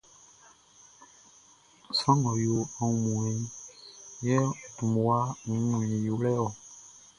Sran 1.97 2.17
ngʼɔ 2.21 2.33
yo 2.45 2.57
aunmuanʼn, 2.79 3.41
yɛ 4.25 4.35
ɔ 4.47 4.49
dun 4.75 4.87
mmua 4.91 5.17
wun 5.47 5.81
i 6.07 6.09
wlɛ-ɔ. 6.19 6.45